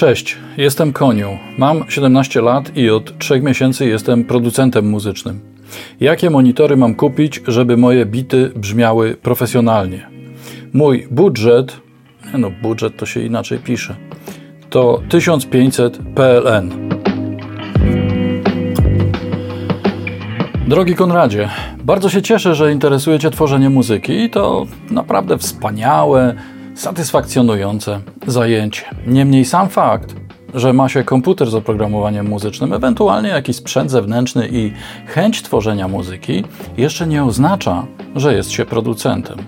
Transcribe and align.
Cześć, 0.00 0.36
jestem 0.56 0.92
Koniu. 0.92 1.38
Mam 1.58 1.84
17 1.88 2.42
lat 2.42 2.76
i 2.76 2.90
od 2.90 3.18
3 3.18 3.40
miesięcy 3.40 3.86
jestem 3.86 4.24
producentem 4.24 4.88
muzycznym. 4.88 5.40
Jakie 6.00 6.30
monitory 6.30 6.76
mam 6.76 6.94
kupić, 6.94 7.42
żeby 7.46 7.76
moje 7.76 8.06
bity 8.06 8.52
brzmiały 8.56 9.14
profesjonalnie? 9.14 10.10
Mój 10.72 11.06
budżet, 11.10 11.80
no 12.38 12.50
budżet 12.62 12.96
to 12.96 13.06
się 13.06 13.20
inaczej 13.20 13.58
pisze, 13.58 13.96
to 14.70 15.02
1500 15.08 15.98
PLN. 16.14 16.70
Drogi 20.68 20.94
Konradzie, 20.94 21.48
bardzo 21.84 22.08
się 22.08 22.22
cieszę, 22.22 22.54
że 22.54 22.72
interesuje 22.72 23.18
Cię 23.18 23.30
tworzenie 23.30 23.70
muzyki 23.70 24.12
i 24.12 24.30
to 24.30 24.66
naprawdę 24.90 25.38
wspaniałe, 25.38 26.34
satysfakcjonujące 26.74 28.00
zajęcie. 28.26 28.82
Niemniej 29.06 29.44
sam 29.44 29.68
fakt, 29.68 30.14
że 30.54 30.72
ma 30.72 30.88
się 30.88 31.04
komputer 31.04 31.50
z 31.50 31.54
oprogramowaniem 31.54 32.28
muzycznym, 32.28 32.72
ewentualnie 32.72 33.28
jakiś 33.28 33.56
sprzęt 33.56 33.90
zewnętrzny 33.90 34.48
i 34.52 34.72
chęć 35.06 35.42
tworzenia 35.42 35.88
muzyki, 35.88 36.44
jeszcze 36.76 37.06
nie 37.06 37.24
oznacza, 37.24 37.86
że 38.16 38.34
jest 38.34 38.50
się 38.50 38.64
producentem. 38.64 39.38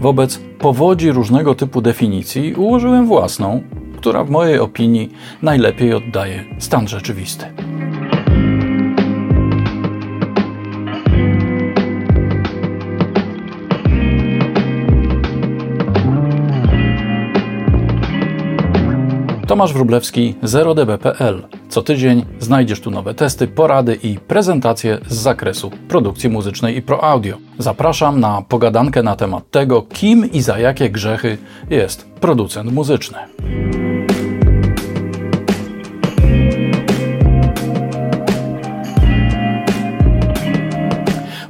Wobec 0.00 0.40
powodzi 0.58 1.12
różnego 1.12 1.54
typu 1.54 1.80
definicji 1.80 2.54
ułożyłem 2.54 3.06
własną, 3.06 3.62
która 3.96 4.24
w 4.24 4.30
mojej 4.30 4.58
opinii 4.58 5.12
najlepiej 5.42 5.94
oddaje 5.94 6.44
stan 6.58 6.88
rzeczywisty. 6.88 7.46
Tomasz 19.52 19.72
Wróblewski, 19.72 20.34
0db.pl. 20.42 21.42
Co 21.68 21.82
tydzień 21.82 22.24
znajdziesz 22.40 22.80
tu 22.80 22.90
nowe 22.90 23.14
testy, 23.14 23.48
porady 23.48 23.98
i 24.02 24.18
prezentacje 24.18 24.98
z 25.08 25.14
zakresu 25.14 25.70
produkcji 25.88 26.30
muzycznej 26.30 26.76
i 26.76 26.82
pro 26.82 27.04
audio. 27.04 27.36
Zapraszam 27.58 28.20
na 28.20 28.42
pogadankę 28.48 29.02
na 29.02 29.16
temat 29.16 29.50
tego, 29.50 29.82
kim 29.82 30.32
i 30.32 30.42
za 30.42 30.58
jakie 30.58 30.90
grzechy 30.90 31.38
jest 31.70 32.10
producent 32.10 32.72
muzyczny. 32.72 33.18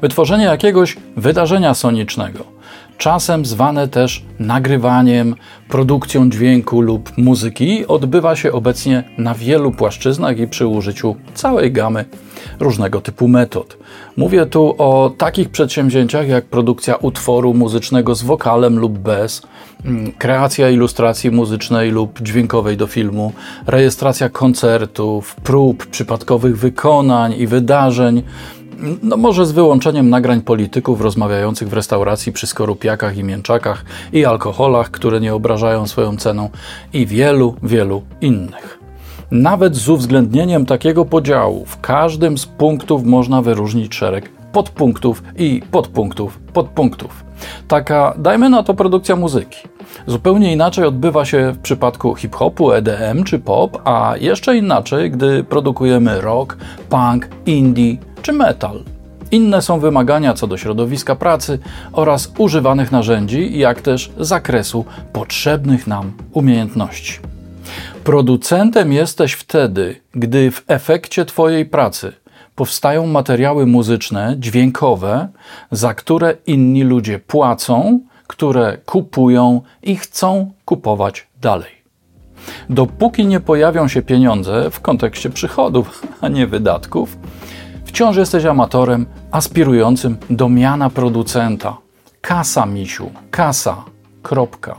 Wytworzenie 0.01 0.45
jakiegoś 0.45 0.97
wydarzenia 1.17 1.75
sonicznego 1.75 2.52
czasem 3.03 3.47
zwane 3.47 3.89
też 3.89 4.25
nagrywaniem, 4.39 5.35
produkcją 5.69 6.31
dźwięku 6.31 6.81
lub 6.81 7.19
muzyki, 7.19 7.87
odbywa 7.87 8.37
się 8.37 8.53
obecnie 8.53 9.05
na 9.19 9.35
wielu 9.35 9.73
płaszczyznach 9.73 10.39
i 10.39 10.47
przy 10.49 10.67
użyciu 10.67 11.17
całej 11.35 11.73
gamy 11.73 12.05
różnego 12.61 13.01
typu 13.01 13.29
metod. 13.29 13.77
Mówię 14.17 14.47
tu 14.47 14.75
o 14.79 15.13
takich 15.19 15.49
przedsięwzięciach 15.49 16.29
jak 16.29 16.45
produkcja 16.45 16.97
utworu 16.97 17.55
muzycznego 17.55 18.15
z 18.15 18.23
wokalem 18.23 18.79
lub 18.79 18.99
bez, 18.99 19.43
mm, 19.85 20.13
kreacja 20.13 20.71
ilustracji 20.71 21.31
muzycznej 21.31 21.91
lub 21.91 22.21
dźwiękowej 22.21 22.77
do 22.77 22.87
filmu, 22.87 23.33
rejestracja 23.67 24.29
koncertów, 24.29 25.35
prób, 25.35 25.87
przypadkowych 25.87 26.59
wykonań 26.59 27.35
i 27.39 27.47
wydarzeń 27.47 28.23
no 29.03 29.17
może 29.17 29.47
z 29.47 29.53
wyłączeniem 29.53 30.11
nagrań 30.11 30.41
polityków 30.41 31.01
rozmawiających 31.01 31.69
w 31.69 31.73
restauracji 31.73 32.33
przy 32.33 32.47
skorupiakach 32.47 33.17
i 33.17 33.25
mięczakach 33.25 33.85
i 34.13 34.25
alkoholach, 34.25 34.91
które 34.91 35.21
nie 35.21 35.35
obrażają 35.35 35.87
swoją 35.87 36.17
ceną 36.17 36.51
i 36.93 37.07
wielu, 37.07 37.55
wielu 37.63 38.03
innych. 38.21 38.79
Nawet 39.31 39.77
z 39.77 39.89
uwzględnieniem 39.89 40.67
takiego 40.67 41.05
podziału 41.05 41.65
w 41.67 41.81
każdym 41.81 42.39
z 42.39 42.47
punktów 42.47 43.05
można 43.05 43.43
wyróżnić 43.43 43.95
szereg 43.95 44.31
podpunktów 44.53 45.23
i 45.37 45.63
podpunktów 45.71 46.39
podpunktów. 46.39 47.25
Taka, 47.69 48.15
dajmy 48.19 48.51
na 48.51 48.63
to, 48.63 48.75
produkcja 48.75 49.17
muzyki. 49.17 49.59
Zupełnie 50.07 50.53
inaczej 50.53 50.85
odbywa 50.85 51.25
się 51.25 51.53
w 51.53 51.59
przypadku 51.59 52.15
hip-hopu, 52.15 52.73
EDM 52.73 53.25
czy 53.25 53.39
pop, 53.39 53.83
a 53.85 54.15
jeszcze 54.21 54.57
inaczej, 54.57 55.11
gdy 55.11 55.45
produkujemy 55.45 56.21
rock, 56.21 56.57
punk, 56.89 57.29
indie 57.47 57.97
czy 58.23 58.33
metal. 58.33 58.85
Inne 59.31 59.63
są 59.63 59.81
wymagania 59.81 60.35
co 60.35 60.47
do 60.47 60.57
środowiska 60.57 61.17
pracy 61.17 61.59
oraz 61.93 62.33
używanych 62.39 62.93
narzędzi, 62.93 63.59
jak 63.59 63.81
też 63.81 64.13
zakresu 64.19 64.85
potrzebnych 65.13 65.87
nam 65.87 66.13
umiejętności. 66.33 67.19
Producentem 68.05 68.93
jesteś 68.93 69.33
wtedy, 69.33 70.01
gdy 70.15 70.51
w 70.51 70.65
efekcie 70.69 71.25
Twojej 71.25 71.67
pracy 71.67 72.13
powstają 72.55 73.07
materiały 73.07 73.67
muzyczne, 73.67 74.35
dźwiękowe, 74.39 75.29
za 75.71 75.95
które 75.95 76.37
inni 76.47 76.83
ludzie 76.83 77.19
płacą, 77.19 78.01
które 78.27 78.79
kupują 78.87 79.61
i 79.83 79.97
chcą 79.97 80.53
kupować 80.65 81.27
dalej. 81.41 81.83
Dopóki 82.71 83.27
nie 83.27 83.41
pojawią 83.41 83.89
się 83.89 84.03
pieniądze 84.03 84.71
w 84.71 84.81
kontekście 84.81 85.31
przychodów, 85.31 86.07
a 86.21 86.29
nie 86.29 86.47
wydatków, 86.47 87.17
Wciąż 87.93 88.17
jesteś 88.17 88.45
amatorem 88.45 89.07
aspirującym 89.31 90.17
do 90.31 90.49
miana 90.49 90.91
producenta. 90.91 91.77
Kasa, 92.21 92.67
misiu, 92.67 93.11
kasa. 93.31 93.85
Kropka. 94.23 94.77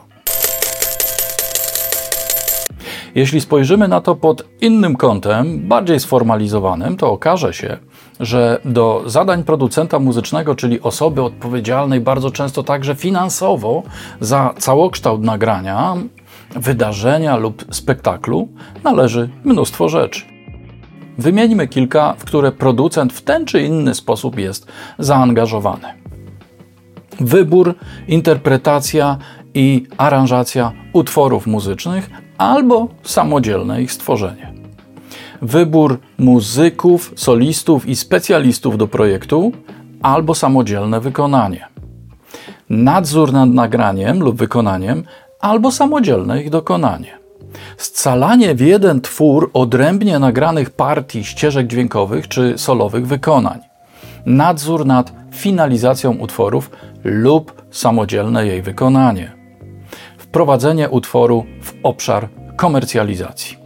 Jeśli 3.16 3.42
spojrzymy 3.42 3.88
na 3.88 4.02
to 4.02 4.16
pod 4.16 4.44
innym 4.62 4.96
kątem, 4.96 5.68
bardziej 5.68 6.00
sformalizowanym, 6.00 6.98
to 6.98 7.12
okaże 7.12 7.54
się, 7.54 7.78
że 8.20 8.60
do 8.66 9.04
zadań 9.06 9.44
producenta 9.44 10.00
muzycznego, 10.00 10.56
czyli 10.56 10.82
osoby 10.82 11.22
odpowiedzialnej 11.24 12.02
bardzo 12.02 12.32
często 12.32 12.64
także 12.64 12.96
finansowo 12.96 13.84
za 14.22 14.54
całokształt 14.58 15.22
nagrania, 15.22 15.96
wydarzenia 16.56 17.38
lub 17.38 17.66
spektaklu, 17.72 18.48
należy 18.84 19.30
mnóstwo 19.44 19.90
rzeczy. 19.90 20.33
Wymieńmy 21.18 21.68
kilka, 21.68 22.14
w 22.18 22.26
które 22.26 22.52
producent 22.52 23.14
w 23.14 23.22
ten 23.22 23.46
czy 23.46 23.62
inny 23.62 23.96
sposób 23.96 24.40
jest 24.40 24.68
zaangażowany. 25.00 25.88
Wybór, 27.20 27.76
interpretacja 28.08 29.18
i 29.54 29.88
aranżacja 29.98 30.72
utworów 30.94 31.48
muzycznych 31.48 32.10
albo 32.38 32.88
samodzielne 33.04 33.82
ich 33.82 33.92
stworzenie. 33.92 34.54
Wybór 35.42 36.00
muzyków, 36.18 37.14
solistów 37.16 37.88
i 37.88 37.96
specjalistów 37.96 38.78
do 38.78 38.88
projektu 38.88 39.52
albo 40.02 40.36
samodzielne 40.36 41.00
wykonanie. 41.00 41.68
Nadzór 42.70 43.34
nad 43.34 43.50
nagraniem 43.50 44.20
lub 44.20 44.38
wykonaniem 44.38 45.04
albo 45.40 45.72
samodzielne 45.72 46.42
ich 46.42 46.50
dokonanie 46.50 47.23
scalanie 47.78 48.56
w 48.56 48.62
jeden 48.62 49.02
twór 49.02 49.52
odrębnie 49.54 50.20
nagranych 50.20 50.70
partii 50.70 51.24
ścieżek 51.24 51.68
dźwiękowych 51.68 52.28
czy 52.28 52.54
solowych 52.58 53.08
wykonań, 53.08 53.60
nadzór 54.26 54.86
nad 54.86 55.14
finalizacją 55.32 56.12
utworów 56.12 56.72
lub 57.04 57.64
samodzielne 57.72 58.48
jej 58.48 58.62
wykonanie, 58.62 59.32
wprowadzenie 60.18 60.90
utworu 60.90 61.46
w 61.62 61.74
obszar 61.84 62.30
komercjalizacji. 62.56 63.64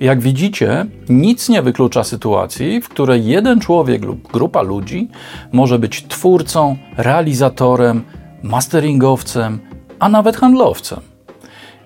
Jak 0.00 0.20
widzicie, 0.20 0.86
nic 1.08 1.48
nie 1.48 1.62
wyklucza 1.62 2.04
sytuacji, 2.04 2.80
w 2.80 2.88
której 2.88 3.26
jeden 3.26 3.60
człowiek 3.60 4.04
lub 4.04 4.32
grupa 4.32 4.62
ludzi 4.62 5.08
może 5.52 5.78
być 5.78 6.06
twórcą, 6.08 6.76
realizatorem, 6.96 8.02
masteringowcem, 8.46 9.58
a 9.98 10.08
nawet 10.08 10.36
handlowcem. 10.36 11.00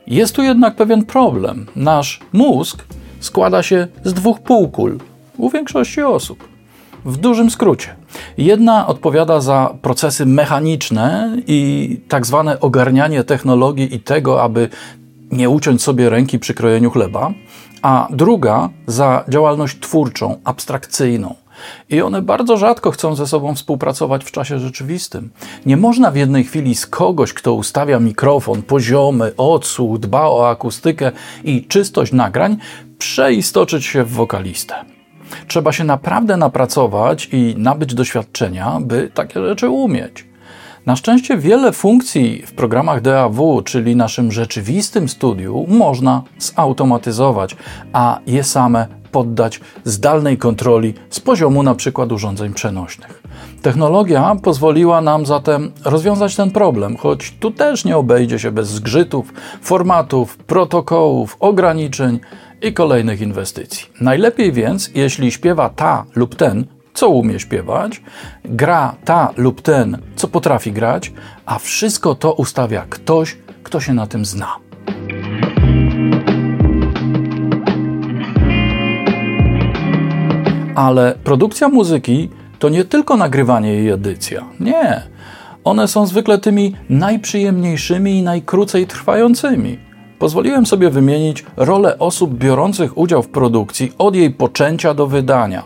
Jest 0.06 0.36
tu 0.36 0.42
jednak 0.42 0.76
pewien 0.76 1.04
problem. 1.04 1.66
Nasz 1.76 2.20
mózg 2.32 2.84
składa 3.20 3.62
się 3.62 3.88
z 4.04 4.14
dwóch 4.14 4.40
półkul 4.40 4.98
u 5.36 5.50
większości 5.50 6.02
osób. 6.02 6.48
W 7.04 7.16
dużym 7.16 7.50
skrócie. 7.50 7.96
Jedna 8.38 8.86
odpowiada 8.86 9.40
za 9.40 9.74
procesy 9.82 10.26
mechaniczne 10.26 11.36
i 11.46 12.00
tak 12.08 12.26
zwane 12.26 12.60
ogarnianie 12.60 13.24
technologii 13.24 13.94
i 13.94 14.00
tego, 14.00 14.42
aby 14.42 14.68
nie 15.30 15.50
uciąć 15.50 15.82
sobie 15.82 16.10
ręki 16.10 16.38
przy 16.38 16.54
krojeniu 16.54 16.90
chleba, 16.90 17.32
a 17.82 18.08
druga 18.10 18.68
za 18.86 19.24
działalność 19.28 19.80
twórczą, 19.80 20.40
abstrakcyjną, 20.44 21.34
i 21.88 22.02
one 22.02 22.22
bardzo 22.22 22.56
rzadko 22.56 22.90
chcą 22.90 23.14
ze 23.14 23.26
sobą 23.26 23.54
współpracować 23.54 24.24
w 24.24 24.30
czasie 24.30 24.58
rzeczywistym. 24.58 25.30
Nie 25.66 25.76
można 25.76 26.10
w 26.10 26.16
jednej 26.16 26.44
chwili 26.44 26.74
z 26.74 26.86
kogoś, 26.86 27.32
kto 27.32 27.54
ustawia 27.54 28.00
mikrofon, 28.00 28.62
poziomy, 28.62 29.32
odsłuch, 29.36 29.98
dba 29.98 30.22
o 30.22 30.48
akustykę 30.48 31.12
i 31.44 31.64
czystość 31.64 32.12
nagrań, 32.12 32.56
przeistoczyć 32.98 33.84
się 33.84 34.04
w 34.04 34.10
wokalistę. 34.10 34.74
Trzeba 35.48 35.72
się 35.72 35.84
naprawdę 35.84 36.36
napracować 36.36 37.28
i 37.32 37.54
nabyć 37.58 37.94
doświadczenia, 37.94 38.78
by 38.80 39.10
takie 39.14 39.40
rzeczy 39.40 39.68
umieć. 39.68 40.30
Na 40.86 40.96
szczęście 40.96 41.36
wiele 41.36 41.72
funkcji 41.72 42.42
w 42.46 42.52
programach 42.52 43.00
DAW, 43.00 43.62
czyli 43.64 43.96
naszym 43.96 44.32
rzeczywistym 44.32 45.08
studiu, 45.08 45.66
można 45.68 46.22
zautomatyzować, 46.38 47.56
a 47.92 48.20
je 48.26 48.44
same 48.44 49.00
poddać 49.12 49.60
zdalnej 49.84 50.38
kontroli 50.38 50.94
z 51.10 51.20
poziomu 51.20 51.60
np. 51.60 52.06
urządzeń 52.14 52.54
przenośnych. 52.54 53.22
Technologia 53.62 54.36
pozwoliła 54.42 55.00
nam 55.00 55.26
zatem 55.26 55.72
rozwiązać 55.84 56.36
ten 56.36 56.50
problem, 56.50 56.96
choć 56.96 57.34
tu 57.40 57.50
też 57.50 57.84
nie 57.84 57.96
obejdzie 57.96 58.38
się 58.38 58.50
bez 58.50 58.68
zgrzytów, 58.68 59.32
formatów, 59.62 60.36
protokołów, 60.36 61.36
ograniczeń 61.40 62.20
i 62.62 62.72
kolejnych 62.72 63.20
inwestycji. 63.20 63.86
Najlepiej 64.00 64.52
więc, 64.52 64.90
jeśli 64.94 65.32
śpiewa 65.32 65.68
ta 65.68 66.04
lub 66.14 66.34
ten, 66.34 66.66
co 66.94 67.08
umie 67.08 67.40
śpiewać, 67.40 68.02
gra 68.44 68.94
ta 69.04 69.32
lub 69.36 69.62
ten, 69.62 69.98
co 70.16 70.28
potrafi 70.28 70.72
grać, 70.72 71.12
a 71.46 71.58
wszystko 71.58 72.14
to 72.14 72.32
ustawia 72.32 72.86
ktoś, 72.90 73.36
kto 73.62 73.80
się 73.80 73.94
na 73.94 74.06
tym 74.06 74.24
zna. 74.24 74.56
Ale 80.75 81.14
produkcja 81.25 81.69
muzyki 81.69 82.28
to 82.58 82.69
nie 82.69 82.84
tylko 82.84 83.17
nagrywanie 83.17 83.82
i 83.82 83.90
edycja. 83.90 84.44
Nie. 84.61 85.02
One 85.64 85.88
są 85.88 86.06
zwykle 86.06 86.38
tymi 86.38 86.75
najprzyjemniejszymi 86.88 88.19
i 88.19 88.22
najkrócej 88.22 88.87
trwającymi. 88.87 89.78
Pozwoliłem 90.19 90.67
sobie 90.67 90.90
wymienić 90.90 91.44
rolę 91.56 91.99
osób 91.99 92.34
biorących 92.34 92.99
udział 92.99 93.22
w 93.22 93.28
produkcji 93.28 93.93
od 93.99 94.14
jej 94.14 94.31
poczęcia 94.31 94.94
do 94.94 95.06
wydania. 95.06 95.62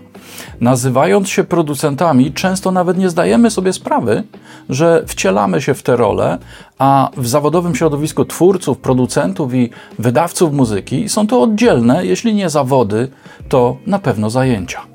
Nazywając 0.60 1.28
się 1.28 1.44
producentami, 1.44 2.32
często 2.32 2.70
nawet 2.70 2.98
nie 2.98 3.10
zdajemy 3.10 3.50
sobie 3.50 3.72
sprawy, 3.72 4.22
że 4.68 5.04
wcielamy 5.06 5.62
się 5.62 5.74
w 5.74 5.82
te 5.82 5.96
role, 5.96 6.38
a 6.78 7.10
w 7.16 7.28
zawodowym 7.28 7.74
środowisku 7.74 8.24
twórców, 8.24 8.78
producentów 8.78 9.54
i 9.54 9.70
wydawców 9.98 10.52
muzyki 10.52 11.08
są 11.08 11.26
to 11.26 11.42
oddzielne, 11.42 12.06
jeśli 12.06 12.34
nie 12.34 12.50
zawody, 12.50 13.08
to 13.48 13.76
na 13.86 13.98
pewno 13.98 14.30
zajęcia. 14.30 14.93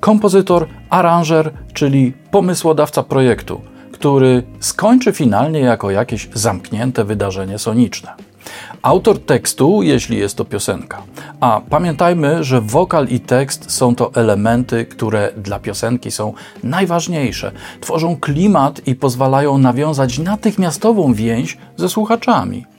Kompozytor, 0.00 0.66
aranżer, 0.90 1.52
czyli 1.72 2.12
pomysłodawca 2.30 3.02
projektu, 3.02 3.60
który 3.92 4.42
skończy 4.60 5.12
finalnie 5.12 5.60
jako 5.60 5.90
jakieś 5.90 6.28
zamknięte 6.34 7.04
wydarzenie 7.04 7.58
soniczne. 7.58 8.12
Autor 8.82 9.18
tekstu, 9.18 9.82
jeśli 9.82 10.18
jest 10.18 10.36
to 10.36 10.44
piosenka. 10.44 11.02
A 11.40 11.60
pamiętajmy, 11.70 12.44
że 12.44 12.60
wokal 12.60 13.08
i 13.08 13.20
tekst 13.20 13.70
są 13.70 13.94
to 13.94 14.14
elementy, 14.14 14.84
które 14.84 15.32
dla 15.36 15.58
piosenki 15.58 16.10
są 16.10 16.32
najważniejsze. 16.62 17.52
Tworzą 17.80 18.16
klimat 18.16 18.86
i 18.86 18.94
pozwalają 18.94 19.58
nawiązać 19.58 20.18
natychmiastową 20.18 21.14
więź 21.14 21.58
ze 21.76 21.88
słuchaczami. 21.88 22.75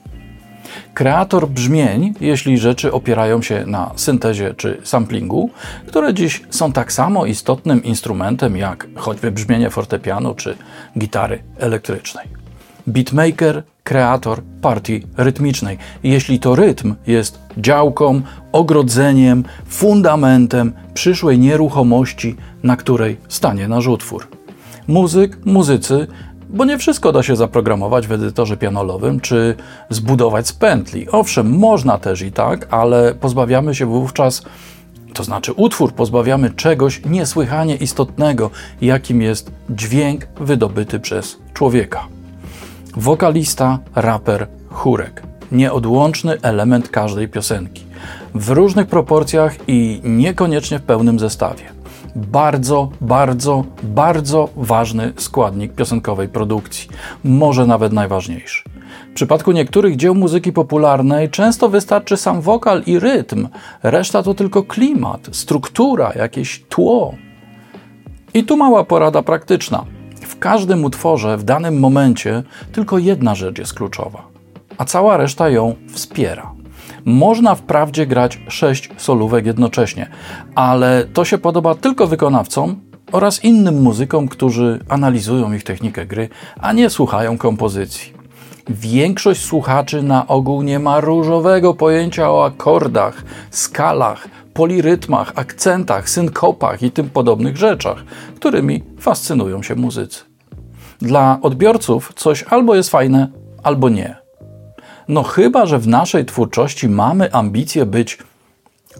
Kreator 0.94 1.48
brzmień, 1.48 2.14
jeśli 2.20 2.58
rzeczy 2.58 2.92
opierają 2.92 3.42
się 3.42 3.64
na 3.66 3.90
syntezie 3.96 4.54
czy 4.54 4.80
samplingu, 4.84 5.50
które 5.86 6.14
dziś 6.14 6.42
są 6.50 6.72
tak 6.72 6.92
samo 6.92 7.26
istotnym 7.26 7.84
instrumentem 7.84 8.56
jak 8.56 8.86
choćby 8.96 9.30
brzmienie 9.30 9.70
fortepianu 9.70 10.34
czy 10.34 10.56
gitary 10.98 11.42
elektrycznej. 11.58 12.26
Beatmaker, 12.86 13.62
kreator 13.84 14.42
partii 14.62 15.06
rytmicznej. 15.16 15.78
Jeśli 16.02 16.40
to 16.40 16.54
rytm 16.54 16.94
jest 17.06 17.38
działką, 17.58 18.22
ogrodzeniem, 18.52 19.44
fundamentem 19.66 20.72
przyszłej 20.94 21.38
nieruchomości, 21.38 22.36
na 22.62 22.76
której 22.76 23.16
stanie 23.28 23.68
nasz 23.68 23.86
utwór. 23.86 24.28
Muzyk, 24.88 25.38
muzycy 25.44 26.06
bo 26.48 26.64
nie 26.64 26.78
wszystko 26.78 27.12
da 27.12 27.22
się 27.22 27.36
zaprogramować 27.36 28.06
w 28.06 28.12
edytorze 28.12 28.56
pianolowym 28.56 29.20
czy 29.20 29.54
zbudować 29.90 30.48
z 30.48 30.52
pętli. 30.52 31.06
Owszem, 31.10 31.58
można 31.58 31.98
też 31.98 32.22
i 32.22 32.32
tak, 32.32 32.66
ale 32.70 33.14
pozbawiamy 33.14 33.74
się 33.74 33.86
wówczas, 33.86 34.42
to 35.14 35.24
znaczy 35.24 35.52
utwór, 35.52 35.92
pozbawiamy 35.92 36.50
czegoś 36.50 37.04
niesłychanie 37.04 37.76
istotnego, 37.76 38.50
jakim 38.80 39.22
jest 39.22 39.50
dźwięk 39.70 40.26
wydobyty 40.40 41.00
przez 41.00 41.38
człowieka. 41.54 42.06
Wokalista, 42.96 43.78
raper, 43.94 44.46
chórek. 44.70 45.22
Nieodłączny 45.52 46.40
element 46.42 46.88
każdej 46.88 47.28
piosenki. 47.28 47.84
W 48.34 48.48
różnych 48.48 48.86
proporcjach 48.86 49.56
i 49.66 50.00
niekoniecznie 50.04 50.78
w 50.78 50.82
pełnym 50.82 51.18
zestawie 51.18 51.77
bardzo, 52.18 52.90
bardzo, 53.00 53.64
bardzo 53.82 54.48
ważny 54.56 55.12
składnik 55.16 55.72
piosenkowej 55.72 56.28
produkcji, 56.28 56.88
może 57.24 57.66
nawet 57.66 57.92
najważniejszy. 57.92 58.62
W 59.10 59.14
przypadku 59.14 59.52
niektórych 59.52 59.96
dzieł 59.96 60.14
muzyki 60.14 60.52
popularnej 60.52 61.30
często 61.30 61.68
wystarczy 61.68 62.16
sam 62.16 62.40
wokal 62.40 62.82
i 62.86 62.98
rytm, 62.98 63.48
reszta 63.82 64.22
to 64.22 64.34
tylko 64.34 64.62
klimat, 64.62 65.28
struktura, 65.32 66.12
jakieś 66.16 66.64
tło. 66.68 67.14
I 68.34 68.44
tu 68.44 68.56
mała 68.56 68.84
porada 68.84 69.22
praktyczna. 69.22 69.84
W 70.20 70.38
każdym 70.38 70.84
utworze 70.84 71.36
w 71.36 71.44
danym 71.44 71.80
momencie 71.80 72.42
tylko 72.72 72.98
jedna 72.98 73.34
rzecz 73.34 73.58
jest 73.58 73.74
kluczowa, 73.74 74.22
a 74.78 74.84
cała 74.84 75.16
reszta 75.16 75.48
ją 75.48 75.74
wspiera. 75.88 76.57
Można 77.04 77.54
wprawdzie 77.54 78.06
grać 78.06 78.40
sześć 78.48 78.90
solówek 78.96 79.46
jednocześnie, 79.46 80.10
ale 80.54 81.04
to 81.12 81.24
się 81.24 81.38
podoba 81.38 81.74
tylko 81.74 82.06
wykonawcom 82.06 82.80
oraz 83.12 83.44
innym 83.44 83.82
muzykom, 83.82 84.28
którzy 84.28 84.80
analizują 84.88 85.52
ich 85.52 85.64
technikę 85.64 86.06
gry, 86.06 86.28
a 86.60 86.72
nie 86.72 86.90
słuchają 86.90 87.38
kompozycji. 87.38 88.18
Większość 88.68 89.44
słuchaczy 89.44 90.02
na 90.02 90.26
ogół 90.26 90.62
nie 90.62 90.78
ma 90.78 91.00
różowego 91.00 91.74
pojęcia 91.74 92.30
o 92.30 92.44
akordach, 92.44 93.24
skalach, 93.50 94.28
polirytmach, 94.54 95.32
akcentach, 95.34 96.10
synkopach 96.10 96.82
i 96.82 96.90
tym 96.90 97.10
podobnych 97.10 97.56
rzeczach, 97.56 98.04
którymi 98.36 98.84
fascynują 99.00 99.62
się 99.62 99.74
muzycy. 99.74 100.20
Dla 101.00 101.38
odbiorców 101.42 102.12
coś 102.16 102.42
albo 102.42 102.74
jest 102.74 102.90
fajne, 102.90 103.28
albo 103.62 103.88
nie. 103.88 104.27
No 105.08 105.22
chyba, 105.22 105.66
że 105.66 105.78
w 105.78 105.86
naszej 105.88 106.24
twórczości 106.24 106.88
mamy 106.88 107.32
ambicje 107.32 107.86
być 107.86 108.18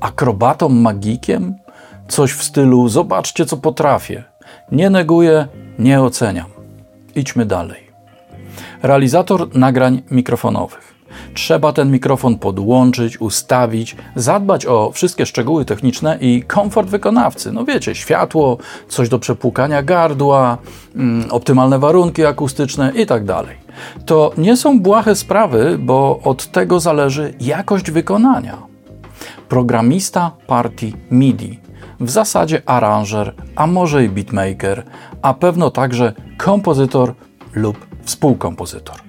akrobatą, 0.01 0.69
magikiem? 0.69 1.55
Coś 2.09 2.33
w 2.33 2.43
stylu 2.43 2.89
zobaczcie, 2.89 3.47
co 3.47 3.57
potrafię. 3.57 4.25
Nie 4.73 4.91
neguję, 4.91 5.49
nie 5.79 6.03
oceniam. 6.03 6.47
Idźmy 7.15 7.47
dalej. 7.47 7.91
Realizator 8.83 9.57
nagrań 9.57 10.03
mikrofonowych. 10.11 10.98
Trzeba 11.35 11.73
ten 11.73 11.91
mikrofon 11.91 12.39
podłączyć, 12.39 13.21
ustawić, 13.21 13.97
zadbać 14.17 14.67
o 14.67 14.91
wszystkie 14.93 15.27
szczegóły 15.27 15.65
techniczne 15.65 16.19
i 16.21 16.43
komfort 16.43 16.89
wykonawcy. 16.89 17.53
No 17.53 17.65
wiecie, 17.65 17.95
światło, 17.95 18.59
coś 18.89 19.09
do 19.09 19.19
przepłukania 19.19 19.83
gardła, 19.83 20.59
mm, 20.97 21.31
optymalne 21.31 21.79
warunki 21.79 22.25
akustyczne 22.25 22.93
itd. 22.95 23.27
Tak 23.27 23.47
to 24.07 24.33
nie 24.39 24.57
są 24.57 24.81
błahe 24.81 25.15
sprawy, 25.15 25.79
bo 25.81 26.21
od 26.25 26.47
tego 26.47 26.81
zależy 26.81 27.35
jakość 27.41 27.91
wykonania. 27.91 28.59
Programista 29.49 30.31
partii 30.47 30.95
MIDI, 31.11 31.61
w 32.01 32.11
zasadzie 32.11 32.63
aranżer, 32.67 33.35
a 33.57 33.67
może 33.67 34.05
i 34.05 34.09
beatmaker, 34.09 34.83
a 35.23 35.35
pewno 35.35 35.71
także 35.71 36.13
kompozytor 36.39 37.15
lub 37.55 37.87
współkompozytor. 38.03 39.08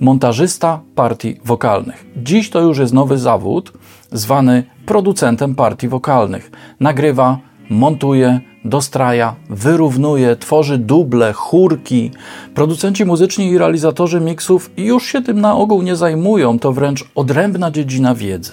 Montażysta 0.00 0.80
partii 0.94 1.40
wokalnych. 1.44 2.06
Dziś 2.16 2.50
to 2.50 2.60
już 2.60 2.78
jest 2.78 2.92
nowy 2.92 3.18
zawód, 3.18 3.72
zwany 4.12 4.64
producentem 4.86 5.54
partii 5.54 5.88
wokalnych. 5.88 6.50
Nagrywa, 6.80 7.38
montuje, 7.70 8.40
dostraja, 8.64 9.34
wyrównuje, 9.50 10.36
tworzy 10.36 10.78
duble, 10.78 11.32
chórki. 11.32 12.10
Producenci 12.54 13.04
muzyczni 13.04 13.48
i 13.48 13.58
realizatorzy 13.58 14.20
miksów 14.20 14.70
już 14.76 15.06
się 15.06 15.22
tym 15.22 15.40
na 15.40 15.54
ogół 15.56 15.82
nie 15.82 15.96
zajmują, 15.96 16.58
to 16.58 16.72
wręcz 16.72 17.04
odrębna 17.14 17.70
dziedzina 17.70 18.14
wiedzy. 18.14 18.52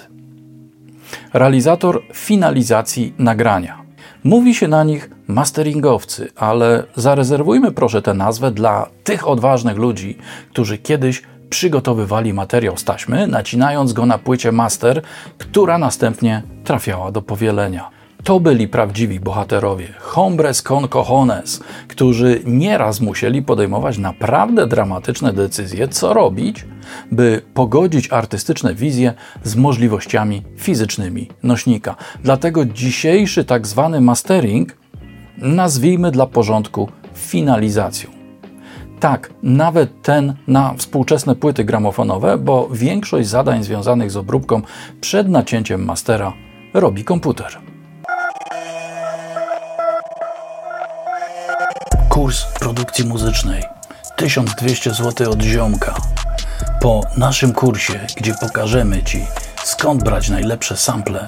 Realizator 1.32 2.02
finalizacji 2.14 3.14
nagrania. 3.18 3.84
Mówi 4.24 4.54
się 4.54 4.68
na 4.68 4.84
nich 4.84 5.10
masteringowcy, 5.26 6.30
ale 6.36 6.82
zarezerwujmy 6.96 7.72
proszę 7.72 8.02
tę 8.02 8.14
nazwę 8.14 8.50
dla 8.50 8.86
tych 9.04 9.28
odważnych 9.28 9.76
ludzi, 9.76 10.18
którzy 10.50 10.78
kiedyś 10.78 11.22
przygotowywali 11.54 12.32
materiał 12.32 12.76
z 12.76 12.84
taśmy, 12.84 13.26
nacinając 13.26 13.92
go 13.92 14.06
na 14.06 14.18
płycie 14.18 14.52
master, 14.52 15.02
która 15.38 15.78
następnie 15.78 16.42
trafiała 16.64 17.10
do 17.12 17.22
powielenia. 17.22 17.90
To 18.24 18.40
byli 18.40 18.68
prawdziwi 18.68 19.20
bohaterowie, 19.20 19.88
hombres 20.00 20.62
con 20.62 20.88
cojones, 20.88 21.60
którzy 21.88 22.40
nieraz 22.44 23.00
musieli 23.00 23.42
podejmować 23.42 23.98
naprawdę 23.98 24.66
dramatyczne 24.66 25.32
decyzje, 25.32 25.88
co 25.88 26.12
robić, 26.14 26.64
by 27.12 27.42
pogodzić 27.54 28.12
artystyczne 28.12 28.74
wizje 28.74 29.14
z 29.44 29.56
możliwościami 29.56 30.42
fizycznymi 30.56 31.28
nośnika. 31.42 31.96
Dlatego 32.22 32.64
dzisiejszy 32.64 33.44
tak 33.44 33.66
zwany 33.66 34.00
mastering 34.00 34.76
nazwijmy 35.38 36.10
dla 36.10 36.26
porządku 36.26 36.88
finalizacją. 37.14 38.23
Tak, 39.04 39.30
nawet 39.42 40.02
ten 40.02 40.34
na 40.46 40.74
współczesne 40.78 41.34
płyty 41.36 41.64
gramofonowe, 41.64 42.38
bo 42.38 42.68
większość 42.68 43.28
zadań 43.28 43.64
związanych 43.64 44.10
z 44.10 44.16
obróbką 44.16 44.62
przed 45.00 45.28
nacięciem 45.28 45.84
mastera 45.84 46.32
robi 46.74 47.04
komputer. 47.04 47.58
Kurs 52.08 52.44
produkcji 52.60 53.04
muzycznej 53.06 53.62
1200 54.16 54.90
zł 54.90 55.30
od 55.30 55.42
ziomka. 55.42 55.94
Po 56.80 57.00
naszym 57.16 57.52
kursie, 57.52 58.06
gdzie 58.16 58.34
pokażemy 58.40 59.02
Ci 59.02 59.20
skąd 59.64 60.04
brać 60.04 60.28
najlepsze 60.28 60.76
sample, 60.76 61.26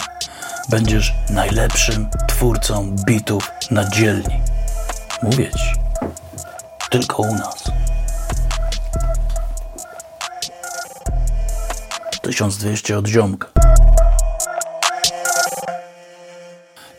będziesz 0.71 1.15
najlepszym 1.31 2.07
twórcą 2.29 2.97
bitów 3.07 3.51
na 3.71 3.91
dzielni. 3.91 4.41
Mówię 5.23 5.51
Ci, 5.51 5.86
tylko 6.91 7.23
u 7.23 7.35
nas. 7.35 7.65
1200 12.23 12.99
od 12.99 13.07
ziomka. 13.07 13.49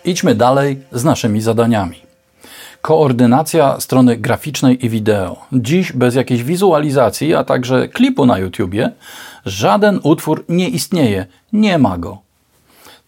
Idźmy 0.06 0.36
dalej 0.36 0.84
z 0.92 1.04
naszymi 1.04 1.42
zadaniami. 1.42 2.02
Koordynacja 2.82 3.80
strony 3.80 4.18
graficznej 4.18 4.86
i 4.86 4.90
wideo. 4.90 5.36
Dziś 5.52 5.92
bez 5.92 6.16
jakiejś 6.16 6.44
wizualizacji, 6.44 7.36
a 7.36 7.44
także 7.44 7.88
klipu 7.88 8.26
na 8.26 8.38
YouTubie, 8.38 8.92
żaden 9.46 10.00
utwór 10.04 10.46
nie 10.50 10.70
istnieje, 10.70 11.26
nie 11.54 11.78
ma 11.78 11.98
go. 11.98 12.18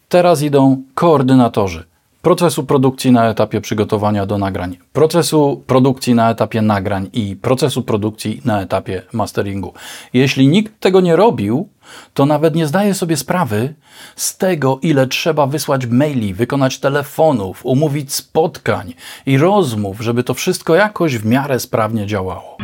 Teraz 0.10 0.42
idą 0.42 0.82
koordynatorzy 0.96 1.84
procesu 2.22 2.64
produkcji 2.64 3.12
na 3.12 3.30
etapie 3.30 3.62
przygotowania 3.62 4.26
do 4.26 4.38
nagrań, 4.38 4.78
procesu 4.94 5.64
produkcji 5.68 6.16
na 6.16 6.32
etapie 6.32 6.62
nagrań 6.62 7.10
i 7.14 7.36
procesu 7.36 7.82
produkcji 7.82 8.42
na 8.46 8.62
etapie 8.62 9.02
masteringu. 9.14 9.74
Jeśli 10.14 10.48
nikt 10.48 10.80
tego 10.80 11.02
nie 11.02 11.16
robił, 11.16 11.70
to 12.14 12.26
nawet 12.26 12.56
nie 12.56 12.68
zdaje 12.68 12.94
sobie 12.94 13.18
sprawy 13.18 13.74
z 14.16 14.38
tego, 14.38 14.80
ile 14.82 15.08
trzeba 15.08 15.48
wysłać 15.48 15.86
maili, 15.86 16.34
wykonać 16.34 16.80
telefonów, 16.80 17.66
umówić 17.66 18.14
spotkań 18.14 18.94
i 19.26 19.38
rozmów, 19.38 20.02
żeby 20.02 20.24
to 20.24 20.34
wszystko 20.34 20.76
jakoś 20.76 21.18
w 21.18 21.26
miarę 21.26 21.60
sprawnie 21.60 22.06
działało. 22.06 22.58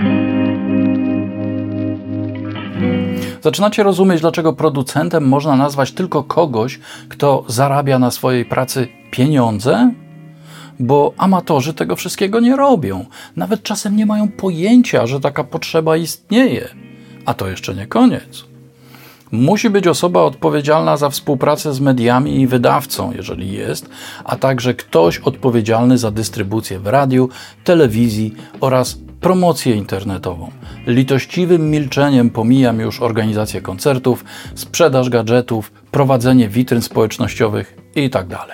Zaczynacie 3.45 3.83
rozumieć, 3.83 4.21
dlaczego 4.21 4.53
producentem 4.53 5.27
można 5.27 5.55
nazwać 5.55 5.91
tylko 5.91 6.23
kogoś, 6.23 6.79
kto 7.09 7.43
zarabia 7.47 7.99
na 7.99 8.11
swojej 8.11 8.45
pracy 8.45 8.87
pieniądze? 9.11 9.91
Bo 10.79 11.13
amatorzy 11.17 11.73
tego 11.73 11.95
wszystkiego 11.95 12.39
nie 12.39 12.55
robią. 12.55 13.05
Nawet 13.35 13.63
czasem 13.63 13.95
nie 13.95 14.05
mają 14.05 14.27
pojęcia, 14.31 15.07
że 15.07 15.19
taka 15.19 15.43
potrzeba 15.43 15.97
istnieje. 15.97 16.69
A 17.25 17.33
to 17.33 17.47
jeszcze 17.47 17.75
nie 17.75 17.87
koniec. 17.87 18.54
Musi 19.31 19.69
być 19.69 19.87
osoba 19.87 20.21
odpowiedzialna 20.21 20.97
za 20.97 21.09
współpracę 21.09 21.73
z 21.73 21.79
mediami 21.79 22.41
i 22.41 22.47
wydawcą, 22.47 23.11
jeżeli 23.11 23.51
jest, 23.51 23.89
a 24.23 24.35
także 24.35 24.73
ktoś 24.73 25.19
odpowiedzialny 25.19 25.97
za 25.97 26.11
dystrybucję 26.11 26.79
w 26.79 26.87
radiu, 26.87 27.29
telewizji 27.63 28.33
oraz 28.61 28.97
promocję 29.21 29.75
internetową. 29.75 30.51
Litościwym 30.87 31.71
milczeniem 31.71 32.29
pomijam 32.29 32.79
już 32.79 33.01
organizację 33.01 33.61
koncertów, 33.61 34.25
sprzedaż 34.55 35.09
gadżetów, 35.09 35.71
prowadzenie 35.91 36.49
witryn 36.49 36.81
społecznościowych 36.81 37.77
itd. 37.95 38.35
Tak 38.35 38.47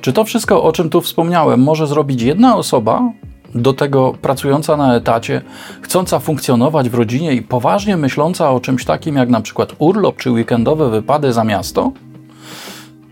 Czy 0.00 0.12
to 0.12 0.24
wszystko, 0.24 0.62
o 0.62 0.72
czym 0.72 0.90
tu 0.90 1.00
wspomniałem, 1.00 1.62
może 1.62 1.86
zrobić 1.86 2.22
jedna 2.22 2.56
osoba, 2.56 3.12
do 3.56 3.72
tego 3.72 4.14
pracująca 4.22 4.76
na 4.76 4.96
etacie, 4.96 5.42
chcąca 5.82 6.18
funkcjonować 6.18 6.90
w 6.90 6.94
rodzinie 6.94 7.32
i 7.32 7.42
poważnie 7.42 7.96
myśląca 7.96 8.50
o 8.50 8.60
czymś 8.60 8.84
takim 8.84 9.16
jak 9.16 9.28
na 9.28 9.40
przykład 9.40 9.72
urlop 9.78 10.16
czy 10.16 10.30
weekendowe 10.30 10.90
wypady 10.90 11.32
za 11.32 11.44
miasto? 11.44 11.92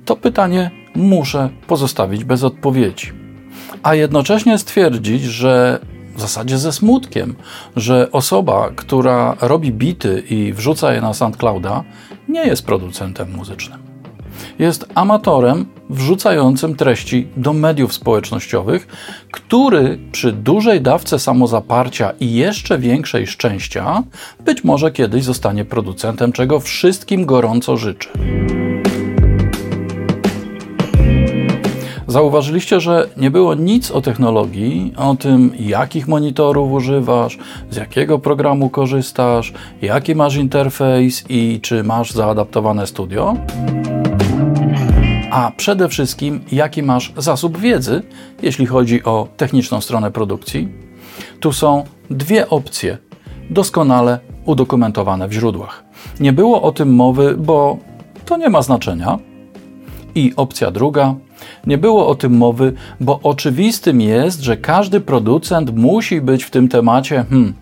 To 0.05 0.17
pytanie 0.17 0.71
muszę 0.95 1.51
pozostawić 1.67 2.25
bez 2.25 2.45
odpowiedzi. 2.45 3.13
A 3.83 3.95
jednocześnie 3.95 4.59
stwierdzić, 4.59 5.23
że 5.23 5.81
w 6.17 6.21
zasadzie 6.21 6.59
ze 6.59 6.73
smutkiem, 6.73 7.35
że 7.77 8.13
osoba, 8.13 8.71
która 8.77 9.37
robi 9.41 9.73
bity 9.73 10.23
i 10.31 10.53
wrzuca 10.53 10.93
je 10.93 11.01
na 11.01 11.15
SoundClouda, 11.15 11.85
nie 12.29 12.47
jest 12.47 12.67
producentem 12.67 13.33
muzycznym. 13.33 13.84
Jest 14.58 14.87
amatorem 14.94 15.66
wrzucającym 15.90 16.76
treści 16.76 17.28
do 17.37 17.52
mediów 17.52 17.94
społecznościowych, 17.94 18.87
który 19.30 19.99
przy 20.12 20.32
dużej 20.32 20.80
dawce 20.80 21.18
samozaparcia 21.18 22.12
i 22.20 22.34
jeszcze 22.34 22.78
większej 22.78 23.26
szczęścia 23.26 24.02
być 24.44 24.64
może 24.64 24.90
kiedyś 24.90 25.25
zostanie 25.25 25.64
producentem, 25.64 26.32
czego 26.32 26.61
wszystkim 26.61 27.26
gorąco 27.26 27.76
życzę. 27.76 28.11
Zauważyliście, 32.06 32.80
że 32.80 33.08
nie 33.16 33.30
było 33.30 33.54
nic 33.54 33.90
o 33.90 34.00
technologii, 34.00 34.92
o 34.96 35.14
tym, 35.14 35.52
jakich 35.58 36.08
monitorów 36.08 36.73
używasz, 36.73 37.38
z 37.70 37.76
jakiego 37.76 38.18
programu 38.18 38.70
korzystasz, 38.70 39.52
jaki 39.82 40.14
masz 40.14 40.37
interfejs 40.37 41.25
i 41.28 41.61
czy 41.62 41.84
masz 41.84 42.12
zaadaptowane 42.12 42.87
studio? 42.87 43.37
A 45.35 45.53
przede 45.57 45.88
wszystkim, 45.88 46.41
jaki 46.53 46.83
masz 46.83 47.12
zasób 47.17 47.59
wiedzy, 47.59 48.03
jeśli 48.43 48.67
chodzi 48.67 49.05
o 49.05 49.29
techniczną 49.37 49.81
stronę 49.81 50.11
produkcji? 50.11 50.69
Tu 51.41 51.53
są 51.53 51.85
dwie 52.11 52.49
opcje, 52.49 52.99
doskonale 53.50 54.19
udokumentowane 54.45 55.29
w 55.29 55.33
źródłach. 55.33 55.85
Nie 56.21 56.33
było 56.33 56.62
o 56.62 56.73
tym 56.73 56.95
mowy, 56.95 57.37
bo 57.38 57.79
to 58.25 58.37
nie 58.37 58.50
ma 58.50 58.62
znaczenia. 58.62 59.19
I 60.14 60.33
opcja 60.37 60.71
druga, 60.71 61.14
nie 61.67 61.79
było 61.79 62.09
o 62.09 62.14
tym 62.14 62.37
mowy, 62.37 62.73
bo 63.00 63.21
oczywistym 63.23 64.00
jest, 64.00 64.43
że 64.43 64.57
każdy 64.57 65.00
producent 65.00 65.76
musi 65.76 66.21
być 66.21 66.45
w 66.45 66.50
tym 66.50 66.69
temacie 66.69 67.25
hmm, 67.31 67.55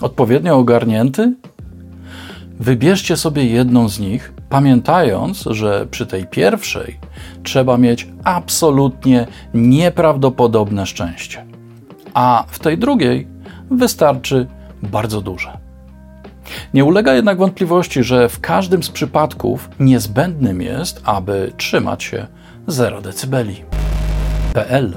odpowiednio 0.00 0.56
ogarnięty. 0.56 1.34
Wybierzcie 2.60 3.16
sobie 3.16 3.46
jedną 3.46 3.88
z 3.88 4.00
nich, 4.00 4.32
pamiętając, 4.52 5.44
że 5.50 5.86
przy 5.90 6.06
tej 6.06 6.26
pierwszej 6.26 6.98
trzeba 7.42 7.78
mieć 7.78 8.08
absolutnie 8.24 9.26
nieprawdopodobne 9.54 10.86
szczęście, 10.86 11.46
a 12.14 12.44
w 12.48 12.58
tej 12.58 12.78
drugiej 12.78 13.28
wystarczy 13.70 14.46
bardzo 14.82 15.20
duże. 15.20 15.58
Nie 16.74 16.84
ulega 16.84 17.14
jednak 17.14 17.38
wątpliwości, 17.38 18.02
że 18.02 18.28
w 18.28 18.40
każdym 18.40 18.82
z 18.82 18.90
przypadków 18.90 19.70
niezbędnym 19.80 20.62
jest, 20.62 21.02
aby 21.04 21.52
trzymać 21.56 22.04
się 22.04 22.26
0 22.66 23.00
dB. 23.02 23.44
PL 24.52 24.92